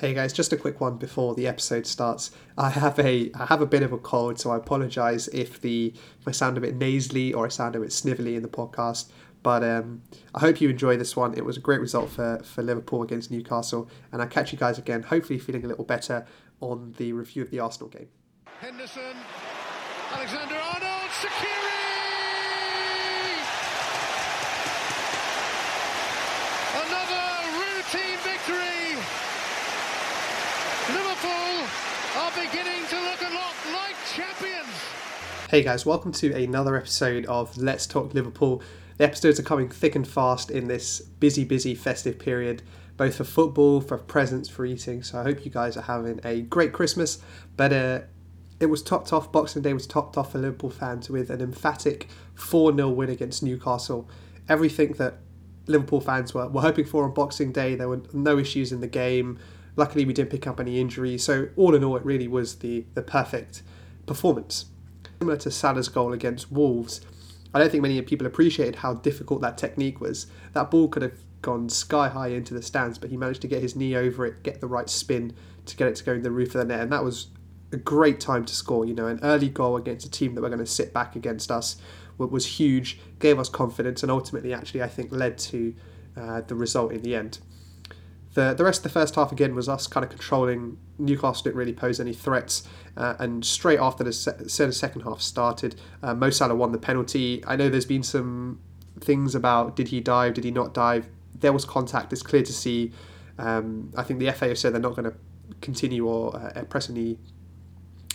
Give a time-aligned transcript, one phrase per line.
[0.00, 2.30] Hey guys, just a quick one before the episode starts.
[2.56, 5.92] I have a I have a bit of a cold, so I apologise if the
[6.18, 9.10] if I sound a bit nasally or I sound a bit snivelly in the podcast.
[9.42, 10.00] But um,
[10.34, 11.36] I hope you enjoy this one.
[11.36, 14.78] It was a great result for, for Liverpool against Newcastle, and I'll catch you guys
[14.78, 16.24] again, hopefully feeling a little better
[16.62, 18.08] on the review of the Arsenal game.
[18.58, 19.16] Henderson,
[20.12, 21.60] Alexander Arnold, Shaqiri!
[26.86, 27.26] Another
[27.60, 28.80] routine victory.
[30.88, 31.68] Liverpool
[32.30, 34.68] are beginning to look a lot like champions.
[35.48, 38.62] Hey guys, welcome to another episode of Let's Talk Liverpool.
[38.98, 42.62] The episodes are coming thick and fast in this busy, busy festive period,
[42.96, 45.02] both for football, for presents, for eating.
[45.02, 47.18] So I hope you guys are having a great Christmas.
[47.56, 48.00] But uh,
[48.60, 52.08] it was topped off, Boxing Day was topped off for Liverpool fans with an emphatic
[52.34, 54.08] 4 0 win against Newcastle.
[54.48, 55.14] Everything that
[55.66, 58.88] Liverpool fans were, were hoping for on Boxing Day, there were no issues in the
[58.88, 59.38] game.
[59.76, 61.24] Luckily, we didn't pick up any injuries.
[61.24, 63.62] So, all in all, it really was the, the perfect
[64.06, 64.66] performance.
[65.18, 67.00] Similar to Salah's goal against Wolves,
[67.52, 70.26] I don't think many people appreciated how difficult that technique was.
[70.52, 73.62] That ball could have gone sky high into the stands, but he managed to get
[73.62, 75.34] his knee over it, get the right spin
[75.66, 77.28] to get it to go in the roof of the net, and that was
[77.72, 78.84] a great time to score.
[78.84, 81.50] You know, an early goal against a team that were going to sit back against
[81.50, 81.76] us
[82.18, 85.74] was huge, gave us confidence, and ultimately, actually, I think led to
[86.16, 87.38] uh, the result in the end.
[88.34, 90.78] The, the rest of the first half again was us kind of controlling.
[90.98, 95.80] Newcastle didn't really pose any threats, uh, and straight after the se- second half started,
[96.02, 97.42] uh, Mo Salah won the penalty.
[97.46, 98.60] I know there's been some
[99.00, 101.08] things about did he dive, did he not dive.
[101.38, 102.12] There was contact.
[102.12, 102.92] It's clear to see.
[103.38, 105.16] Um, I think the FA have said they're not going to
[105.60, 107.18] continue or uh, press any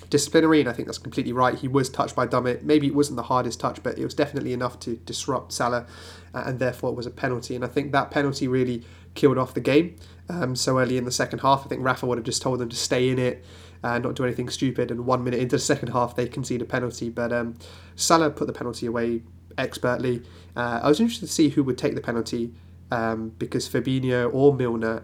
[0.09, 1.57] disciplinary, and I think that's completely right.
[1.57, 2.63] He was touched by Dummett.
[2.63, 5.85] Maybe it wasn't the hardest touch, but it was definitely enough to disrupt Salah,
[6.33, 7.55] uh, and therefore it was a penalty.
[7.55, 8.83] And I think that penalty really
[9.13, 9.95] killed off the game
[10.29, 11.65] um, so early in the second half.
[11.65, 13.43] I think Rafa would have just told them to stay in it
[13.83, 14.91] and not do anything stupid.
[14.91, 17.09] And one minute into the second half, they concede a penalty.
[17.09, 17.55] But um,
[17.95, 19.21] Salah put the penalty away
[19.57, 20.23] expertly.
[20.55, 22.53] Uh, I was interested to see who would take the penalty
[22.91, 25.03] um, because Fabinho or Milner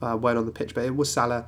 [0.00, 1.46] uh, weren't on the pitch, but it was Salah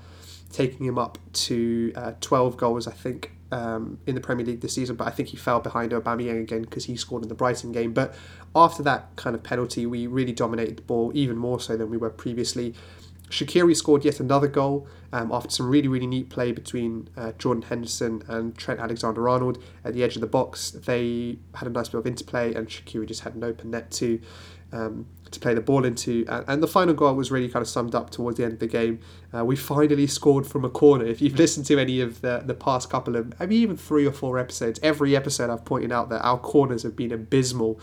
[0.54, 4.75] taking him up to uh, 12 goals, I think, um, in the Premier League this
[4.75, 4.94] season.
[4.94, 7.92] But I think he fell behind Aubameyang again because he scored in the Brighton game.
[7.92, 8.15] But
[8.54, 11.97] after that kind of penalty, we really dominated the ball even more so than we
[11.97, 12.75] were previously.
[13.31, 17.62] Shaqiri scored yet another goal um, after some really, really neat play between uh, Jordan
[17.62, 20.71] Henderson and Trent Alexander Arnold at the edge of the box.
[20.71, 24.21] They had a nice bit of interplay, and Shaqiri just had an open net to
[24.74, 26.24] um, to play the ball into.
[26.28, 28.58] And, and, the final goal was really kind of summed up towards the end of
[28.58, 29.00] the game.
[29.32, 31.06] Uh, we finally scored from a corner.
[31.06, 34.06] If you've listened to any of the, the past couple of, I mean, even three
[34.06, 37.80] or four episodes, every episode I've pointed out that our corners have been abysmal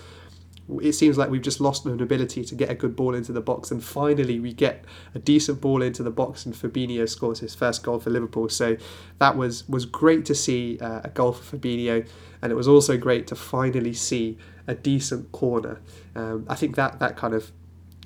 [0.80, 3.42] it seems like we've just lost an ability to get a good ball into the
[3.42, 7.56] box, and finally we get a decent ball into the box, and Fabinho scores his
[7.56, 8.50] first goal for Liverpool.
[8.50, 8.78] So
[9.20, 12.08] that was was great to see uh, a goal for Fabinho,
[12.42, 14.38] and it was also great to finally see
[14.68, 15.82] a decent corner.
[16.16, 17.52] Um, I think that that kind of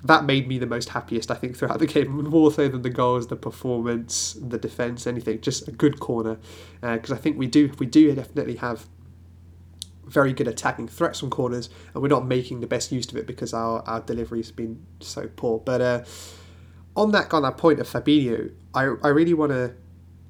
[0.04, 1.32] that made me the most happiest.
[1.32, 5.42] I think throughout the game, more so than the goals, the performance, the defense, anything.
[5.42, 6.38] Just a good corner,
[6.82, 8.88] because uh, I think we do we do definitely have
[10.08, 13.28] very good attacking threats from corners, and we're not making the best use of it
[13.28, 15.60] because our, our delivery's been so poor.
[15.60, 16.04] But uh,
[16.96, 19.74] on that on that point of Fabinho, I, I really want to.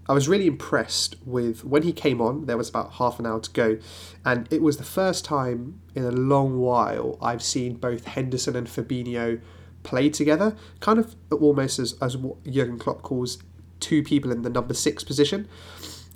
[0.08, 2.46] I was really impressed with when he came on.
[2.46, 3.78] There was about half an hour to go,
[4.24, 8.68] and it was the first time in a long while I've seen both Henderson and
[8.68, 9.41] Fabinho
[9.81, 13.40] play together, kind of almost as, as what Jurgen Klopp calls
[13.80, 15.47] two people in the number six position.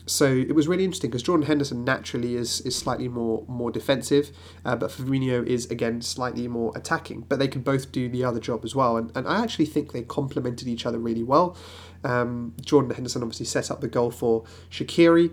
[0.09, 4.31] So it was really interesting because Jordan Henderson naturally is is slightly more more defensive,
[4.66, 7.22] uh, but Fabinho is again slightly more attacking.
[7.30, 9.92] But they can both do the other job as well, and, and I actually think
[9.92, 11.56] they complemented each other really well.
[12.03, 15.31] Um, Jordan Henderson obviously set up the goal for Shaqiri,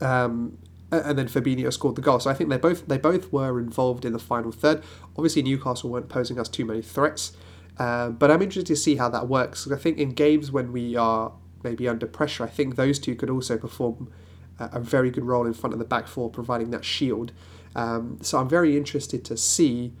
[0.00, 0.58] um,
[0.92, 2.20] and then Fabinho scored the goal.
[2.20, 4.84] So I think they both they both were involved in the final third.
[5.16, 7.32] Obviously Newcastle weren't posing us too many threats,
[7.76, 9.68] uh, but I'm interested to see how that works.
[9.68, 11.32] I think in games when we are
[11.62, 14.10] maybe under pressure, I think those two could also perform
[14.58, 17.32] a very good role in front of the back four, providing that shield.
[17.76, 19.92] Um, so I'm very interested to see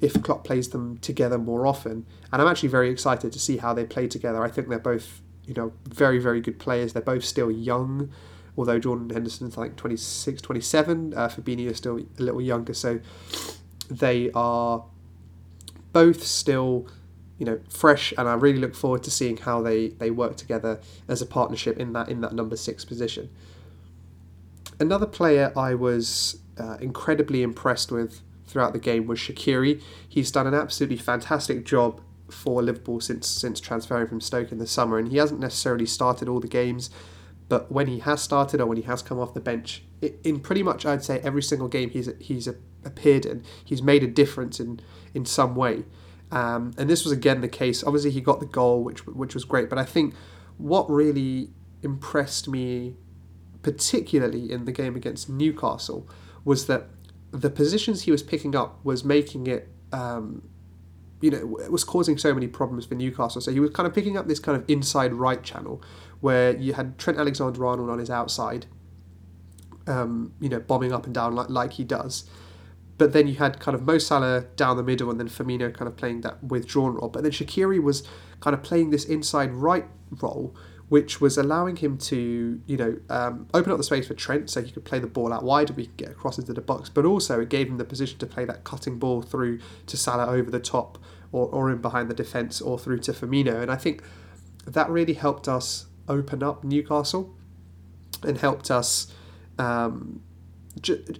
[0.00, 3.74] if Klopp plays them together more often, and I'm actually very excited to see how
[3.74, 4.42] they play together.
[4.42, 6.94] I think they're both, you know, very very good players.
[6.94, 8.10] They're both still young,
[8.56, 11.12] although Jordan Henderson's like 26, 27.
[11.14, 13.00] Uh, Fabinho is still a little younger, so
[13.90, 14.84] they are
[15.92, 16.86] both still
[17.40, 20.78] you know fresh, and I really look forward to seeing how they they work together
[21.08, 23.30] as a partnership in that in that number six position.
[24.78, 29.80] Another player I was uh, incredibly impressed with throughout the game was Shaqiri.
[30.06, 34.66] He's done an absolutely fantastic job for Liverpool since since transferring from Stoke in the
[34.66, 36.90] summer, and he hasn't necessarily started all the games.
[37.48, 40.40] But when he has started or when he has come off the bench, it, in
[40.40, 42.46] pretty much I'd say every single game he's he's
[42.84, 44.80] appeared in, he's made a difference in
[45.14, 45.84] in some way.
[46.32, 47.82] Um, and this was again the case.
[47.82, 49.68] Obviously, he got the goal, which which was great.
[49.68, 50.14] But I think
[50.58, 51.50] what really
[51.82, 52.96] impressed me,
[53.62, 56.08] particularly in the game against Newcastle,
[56.44, 56.88] was that
[57.32, 60.42] the positions he was picking up was making it um,
[61.20, 63.40] you know, it was causing so many problems for Newcastle.
[63.40, 65.82] So he was kind of picking up this kind of inside right channel
[66.20, 68.66] where you had Trent Alexander Arnold on his outside,
[69.86, 72.28] um, you know, bombing up and down like, like he does.
[73.00, 75.88] But then you had kind of Mo Salah down the middle and then Firmino kind
[75.88, 77.08] of playing that withdrawn role.
[77.08, 78.06] But then Shaqiri was
[78.40, 80.54] kind of playing this inside right role
[80.90, 84.60] which was allowing him to, you know, um, open up the space for Trent so
[84.60, 86.90] he could play the ball out wide and we could get across into the box.
[86.90, 90.26] But also it gave him the position to play that cutting ball through to Salah
[90.26, 90.98] over the top
[91.32, 93.62] or, or in behind the defence or through to Firmino.
[93.62, 94.02] And I think
[94.66, 97.34] that really helped us open up Newcastle
[98.22, 99.10] and helped us
[99.58, 100.20] um,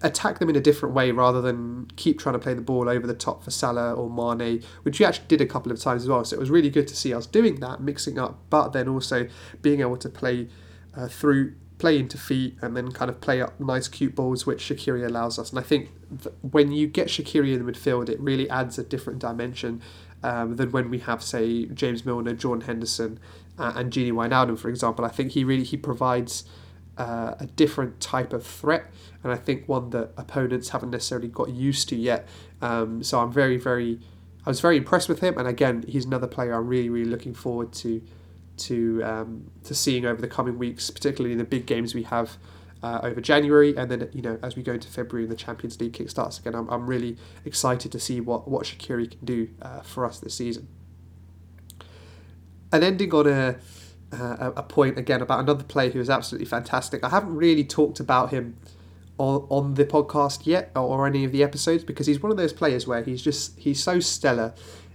[0.03, 3.07] attack them in a different way rather than keep trying to play the ball over
[3.07, 6.09] the top for Salah or Mane, which we actually did a couple of times as
[6.09, 6.25] well.
[6.25, 9.29] So it was really good to see us doing that, mixing up, but then also
[9.61, 10.49] being able to play
[10.97, 14.63] uh, through, play into feet, and then kind of play up nice cute balls, which
[14.63, 15.51] Shaqiri allows us.
[15.51, 15.91] And I think
[16.43, 19.83] when you get Shaqiri in the midfield, it really adds a different dimension
[20.23, 23.19] um, than when we have, say, James Milner, Jordan Henderson,
[23.59, 25.05] uh, and Gini Wijnaldum, for example.
[25.05, 26.45] I think he really he provides
[27.01, 28.85] uh, a different type of threat,
[29.25, 32.29] and I think one that opponents haven't necessarily got used to yet.
[32.61, 34.01] Um, so I'm very, very,
[34.45, 37.33] I was very impressed with him, and again, he's another player I'm really, really looking
[37.33, 38.03] forward to
[38.59, 42.37] to um, to seeing over the coming weeks, particularly in the big games we have.
[42.83, 45.79] Uh, over January, and then you know as we go into February and the Champions
[45.79, 49.49] League kick starts again, I'm, I'm really excited to see what what Shaqiri can do
[49.61, 50.67] uh, for us this season.
[52.73, 53.57] And ending on a
[54.13, 57.05] uh, a point again about another player who is absolutely fantastic.
[57.05, 58.57] I haven't really talked about him
[59.19, 62.53] on, on the podcast yet or, any of the episodes because he's one of those
[62.53, 64.55] players where he's just he's so stellar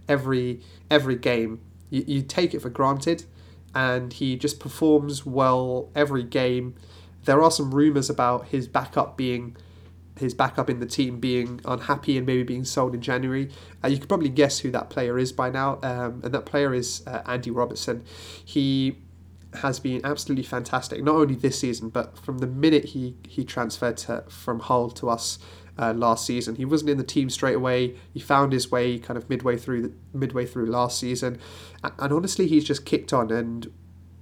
[0.09, 1.61] every every game.
[1.89, 3.25] You, you take it for granted,
[3.73, 6.75] and he just performs well every game.
[7.23, 9.55] There are some rumours about his backup being
[10.19, 13.49] his backup in the team being unhappy and maybe being sold in January.
[13.83, 16.73] Uh, you could probably guess who that player is by now, um, and that player
[16.73, 18.03] is uh, Andy Robertson.
[18.43, 18.97] He
[19.57, 23.97] has been absolutely fantastic, not only this season, but from the minute he, he transferred
[23.97, 25.39] to, from Hull to us
[25.77, 26.55] uh, last season.
[26.55, 27.95] He wasn't in the team straight away.
[28.13, 31.39] He found his way kind of midway through the, midway through last season,
[31.83, 33.31] and, and honestly, he's just kicked on.
[33.31, 33.71] And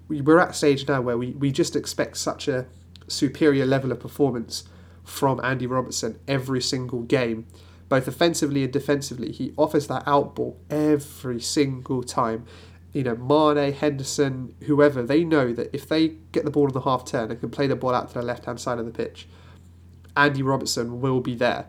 [0.07, 2.65] we're at a stage now where we, we just expect such a
[3.07, 4.63] superior level of performance
[5.03, 7.45] from Andy Robertson every single game,
[7.89, 9.31] both offensively and defensively.
[9.31, 12.45] He offers that outball every single time
[12.93, 16.81] you know, Mane, Henderson, whoever, they know that if they get the ball on the
[16.81, 18.91] half turn and can play the ball out to the left hand side of the
[18.91, 19.27] pitch,
[20.15, 21.65] Andy Robertson will be there.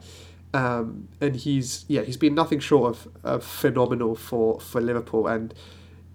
[0.52, 5.26] Um, and he's yeah he's been nothing short of, of phenomenal for, for Liverpool.
[5.26, 5.54] And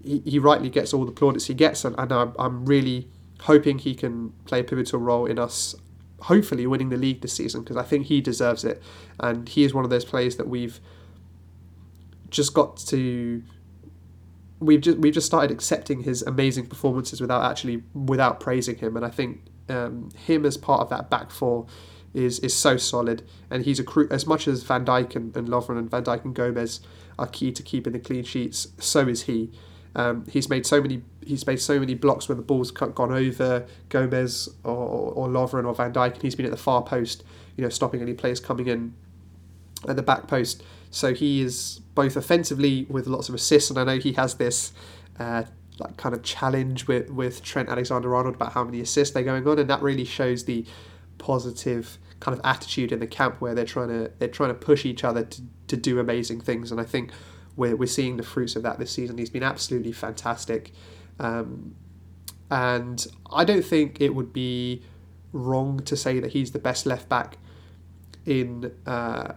[0.04, 1.84] he, he rightly gets all the plaudits he gets.
[1.84, 3.10] And, and I'm, I'm really
[3.42, 5.76] hoping he can play a pivotal role in us
[6.24, 8.82] hopefully winning the league this season because I think he deserves it.
[9.20, 10.80] And he is one of those players that we've
[12.30, 13.42] just got to
[14.60, 19.06] we've just we've just started accepting his amazing performances without actually without praising him, and
[19.06, 21.66] I think um, him as part of that back four
[22.14, 25.48] is is so solid, and he's a cru- as much as Van Dijk and, and
[25.48, 26.82] Lovren and Van Dijk and Gomez
[27.18, 28.68] are key to keeping the clean sheets.
[28.80, 29.52] So is he.
[29.96, 33.66] Um, he's made so many he's made so many blocks where the ball's gone over
[33.90, 37.24] Gomez or, or Lovren or Van Dijk, and he's been at the far post,
[37.56, 38.94] you know, stopping any players coming in
[39.88, 40.64] at the back post.
[40.92, 44.74] So he is both offensively with lots of assists, and I know he has this
[45.20, 45.44] uh,
[45.80, 49.48] like kind of challenge with with Trent Alexander Arnold about how many assists they're going
[49.48, 50.66] on, and that really shows the
[51.18, 54.86] positive kind of attitude in the camp where they're trying to they're trying to push
[54.86, 57.12] each other to, to do amazing things, and I think
[57.56, 59.18] we're we're seeing the fruits of that this season.
[59.18, 60.74] He's been absolutely fantastic,
[61.20, 61.76] um,
[62.50, 64.82] and I don't think it would be
[65.34, 67.38] wrong to say that he's the best left back
[68.26, 68.72] in.
[68.86, 69.34] Uh,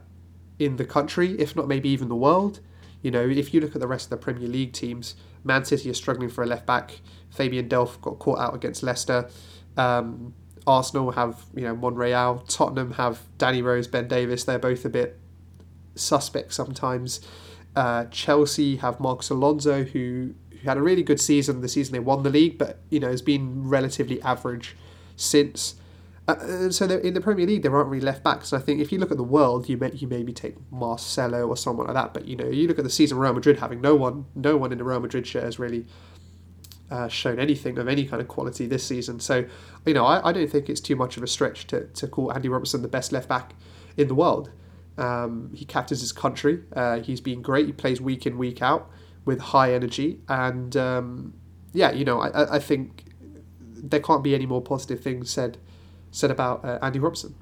[0.64, 2.61] in the country, if not maybe even the world.
[3.02, 5.90] You know, if you look at the rest of the Premier League teams, Man City
[5.90, 7.00] are struggling for a left back.
[7.31, 9.28] Fabian Delph got caught out against Leicester.
[9.76, 10.35] Um,
[10.66, 12.40] Arsenal have you know Monreal.
[12.47, 14.45] Tottenham have Danny Rose, Ben Davies.
[14.45, 15.19] They're both a bit
[15.95, 17.21] suspect sometimes.
[17.75, 22.00] Uh, Chelsea have Marcos Alonso, who, who had a really good season the season they
[22.00, 24.76] won the league, but you know has been relatively average
[25.16, 25.75] since.
[26.29, 28.52] Uh, so in the Premier League, there aren't really left backs.
[28.52, 31.57] I think if you look at the world, you may you maybe take Marcelo or
[31.57, 32.14] someone like that.
[32.14, 34.71] But you know, you look at the season Real Madrid having no one, no one
[34.71, 35.85] in the Real Madrid shirt has really
[36.91, 39.19] uh, shown anything of any kind of quality this season.
[39.19, 39.47] So
[39.85, 42.33] you know, I, I don't think it's too much of a stretch to, to call
[42.33, 43.55] Andy Robertson the best left back
[43.97, 44.50] in the world.
[44.99, 46.62] Um, he captains his country.
[46.73, 47.67] Uh, he's been great.
[47.67, 48.88] He plays week in week out
[49.25, 51.35] with high energy, and um,
[51.73, 53.07] yeah, you know, I, I think
[53.61, 55.59] there can't be any more positive things said
[56.12, 57.35] said about uh, Andy Robertson.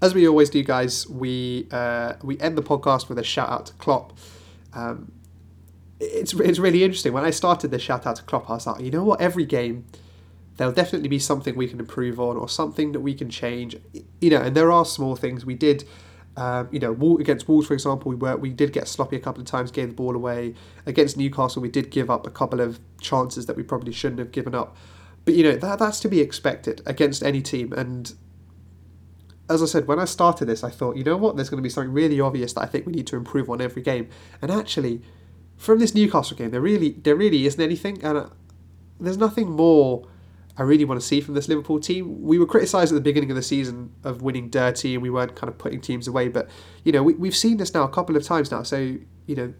[0.00, 3.66] As we always do, guys, we uh, we end the podcast with a shout out
[3.66, 4.16] to Klopp.
[4.72, 5.12] Um,
[6.00, 7.12] it's it's really interesting.
[7.12, 9.20] When I started the shout out to Klopp, I was like, you know what?
[9.20, 9.86] Every game,
[10.56, 13.76] there'll definitely be something we can improve on, or something that we can change.
[14.20, 15.84] You know, and there are small things we did.
[16.36, 19.40] Um, you know, against Wolves, for example, we were we did get sloppy a couple
[19.40, 20.54] of times, gave the ball away.
[20.84, 24.32] Against Newcastle, we did give up a couple of chances that we probably shouldn't have
[24.32, 24.76] given up.
[25.26, 27.74] But you know that that's to be expected against any team.
[27.74, 28.14] And
[29.50, 31.62] as I said, when I started this, I thought, you know what, there's going to
[31.62, 34.08] be something really obvious that I think we need to improve on every game.
[34.40, 35.02] And actually,
[35.56, 38.28] from this Newcastle game, there really there really isn't anything, and uh,
[39.00, 40.08] there's nothing more.
[40.58, 42.22] I really want to see from this Liverpool team.
[42.22, 45.34] We were criticised at the beginning of the season of winning dirty and we weren't
[45.34, 46.48] kind of putting teams away, but
[46.84, 48.62] you know we, we've seen this now a couple of times now.
[48.62, 49.54] So you know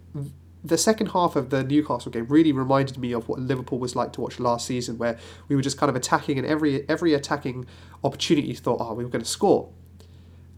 [0.66, 4.12] the second half of the Newcastle game really reminded me of what Liverpool was like
[4.14, 5.18] to watch last season, where
[5.48, 7.66] we were just kind of attacking, and every every attacking
[8.02, 9.70] opportunity thought, oh, we were going to score.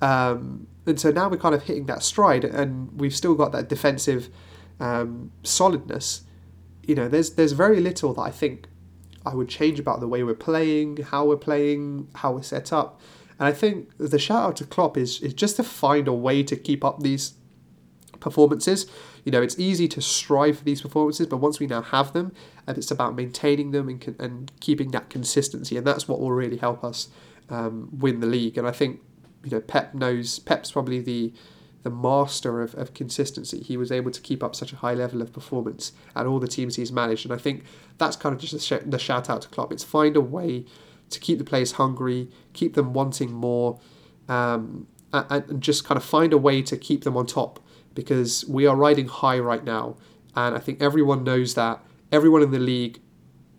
[0.01, 3.69] Um, and so now we're kind of hitting that stride, and we've still got that
[3.69, 4.29] defensive
[4.81, 6.23] um, solidness.
[6.83, 8.67] You know, there's there's very little that I think
[9.27, 13.01] I would change about the way we're playing, how we're playing, how we're set up.
[13.39, 16.43] And I think the shout out to Klopp is is just to find a way
[16.43, 17.35] to keep up these
[18.21, 18.87] performances.
[19.25, 22.33] You know, it's easy to strive for these performances, but once we now have them,
[22.67, 26.59] and it's about maintaining them and, and keeping that consistency, and that's what will really
[26.59, 27.09] help us
[27.51, 28.59] um, win the league.
[28.59, 29.01] And I think
[29.45, 31.33] you know Pep knows Pep's probably the
[31.85, 33.61] the master of, of consistency.
[33.61, 36.49] He was able to keep up such a high level of performance at all the
[36.49, 37.65] teams he's managed, and I think
[37.99, 39.73] that's kind of just sh- the shout out to Klopp.
[39.73, 40.65] It's find a way
[41.11, 43.81] to keep the players hungry, keep them wanting more,
[44.29, 47.61] um, and just kind of find a way to keep them on top
[47.99, 49.97] because we are riding high right now,
[50.37, 51.83] and I think everyone knows that.
[52.13, 53.01] Everyone in the league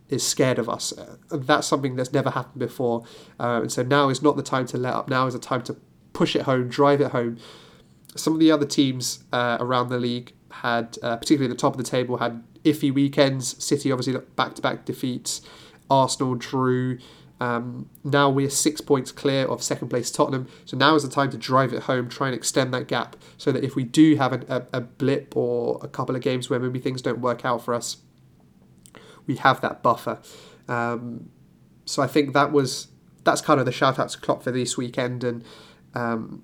[0.07, 0.93] is scared of us.
[1.29, 3.03] And that's something that's never happened before.
[3.37, 5.09] Uh, and so now is not the time to let up.
[5.09, 5.75] Now is the time to
[6.13, 7.37] push it home, drive it home.
[8.15, 11.73] Some of the other teams uh, around the league had, uh, particularly at the top
[11.73, 13.61] of the table, had iffy weekends.
[13.61, 15.41] City obviously back to back defeats.
[15.89, 16.97] Arsenal drew.
[17.39, 21.31] Um, now we're six points clear of second place Tottenham, so now is the time
[21.31, 24.33] to drive it home, try and extend that gap, so that if we do have
[24.33, 27.73] a, a, blip or a couple of games where maybe things don't work out for
[27.73, 27.97] us,
[29.25, 30.19] we have that buffer.
[30.67, 31.29] Um,
[31.85, 32.87] so I think that was
[33.23, 35.43] that's kind of the shout out to Klopp for this weekend, and
[35.95, 36.43] um,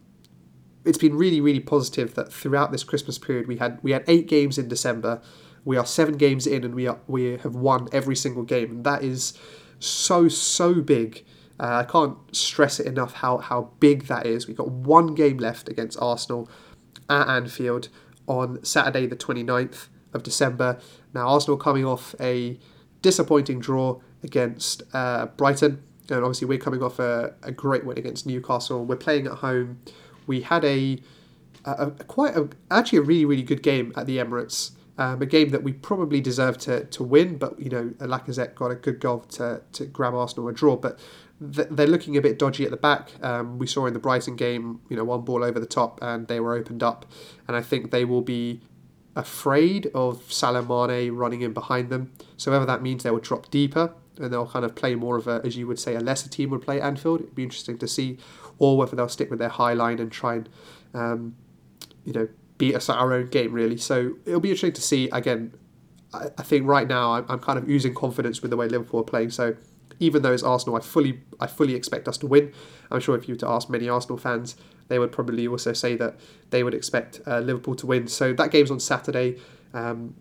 [0.85, 4.27] it's been really really positive that throughout this Christmas period we had we had eight
[4.27, 5.21] games in December,
[5.65, 8.83] we are seven games in, and we are we have won every single game, and
[8.85, 9.37] that is
[9.79, 11.25] so so big.
[11.60, 14.48] Uh, I can't stress it enough how how big that is.
[14.48, 16.50] We've got one game left against Arsenal
[17.10, 17.89] at Anfield
[18.27, 20.79] on Saturday the 29th of December.
[21.13, 22.60] Now Arsenal coming off a
[23.01, 28.25] disappointing draw against uh, Brighton, and obviously we're coming off a, a great win against
[28.25, 28.84] Newcastle.
[28.84, 29.79] We're playing at home.
[30.27, 31.00] We had a,
[31.63, 34.72] a, a quite a, actually a really really good game at the Emirates.
[34.97, 38.71] Um, a game that we probably deserved to, to win, but you know, Lacazette got
[38.71, 40.77] a good goal to, to grab Arsenal a draw.
[40.77, 40.99] But
[41.53, 43.11] th- they're looking a bit dodgy at the back.
[43.21, 46.27] Um, we saw in the Brighton game, you know, one ball over the top and
[46.27, 47.05] they were opened up.
[47.47, 48.61] And I think they will be
[49.15, 52.11] afraid of Salah Mane running in behind them.
[52.37, 55.27] So whether that means they will drop deeper and they'll kind of play more of
[55.27, 57.21] a, as you would say, a lesser team would play Anfield.
[57.21, 58.17] It'd be interesting to see,
[58.59, 60.49] or whether they'll stick with their high line and try and,
[60.93, 61.35] um,
[62.05, 63.77] you know, beat us at our own game, really.
[63.77, 65.09] So it'll be interesting to see.
[65.09, 65.53] Again,
[66.13, 69.01] I, I think right now I'm, I'm kind of oozing confidence with the way Liverpool
[69.01, 69.31] are playing.
[69.31, 69.55] So
[70.00, 72.53] even though it's Arsenal, I fully I fully expect us to win.
[72.91, 74.55] I'm sure if you were to ask many Arsenal fans,
[74.88, 76.15] they would probably also say that
[76.50, 78.07] they would expect uh, Liverpool to win.
[78.07, 79.39] So that game's on Saturday.
[79.74, 80.15] Um,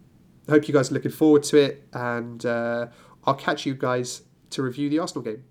[0.49, 2.87] hope you guys are looking forward to it, and uh,
[3.25, 5.45] I'll catch you guys to review the Arsenal game.